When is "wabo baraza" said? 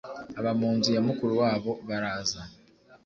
1.41-2.41